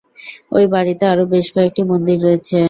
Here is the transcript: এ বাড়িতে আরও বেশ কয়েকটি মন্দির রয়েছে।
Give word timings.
এ 0.55 0.73
বাড়িতে 0.73 1.03
আরও 1.07 1.23
বেশ 1.33 1.47
কয়েকটি 1.55 1.81
মন্দির 1.91 2.17
রয়েছে। 2.25 2.57